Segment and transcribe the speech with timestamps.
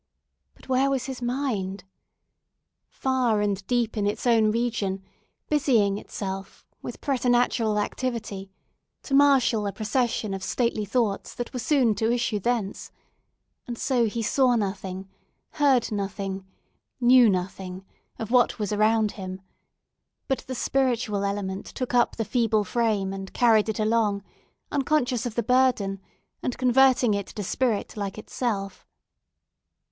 [0.55, 1.83] But where was his mind?
[2.89, 5.03] Far and deep in its own region,
[5.47, 8.49] busying itself, with preternatural activity,
[9.03, 12.89] to marshal a procession of stately thoughts that were soon to issue thence;
[13.67, 15.07] and so he saw nothing,
[15.51, 16.47] heard nothing,
[16.99, 17.85] knew nothing
[18.17, 19.39] of what was around him;
[20.27, 24.23] but the spiritual element took up the feeble frame and carried it along,
[24.71, 25.99] unconscious of the burden,
[26.41, 28.87] and converting it to spirit like itself.